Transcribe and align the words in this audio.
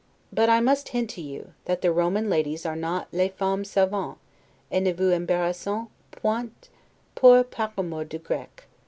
But 0.33 0.49
I 0.49 0.61
must 0.61 0.89
hint 0.97 1.11
to 1.11 1.21
you, 1.21 1.53
that 1.65 1.83
the 1.83 1.91
Roman 1.91 2.27
ladies 2.27 2.65
are 2.65 2.75
not 2.75 3.09
'les 3.13 3.29
femmes 3.29 3.69
savantes, 3.69 4.17
et 4.71 4.79
ne 4.81 4.93
vous 4.93 5.13
embrasseront 5.13 5.89
point 6.09 6.69
pour 7.13 7.43
Pamour 7.43 8.05
du 8.05 8.17
Grec. 8.17 8.65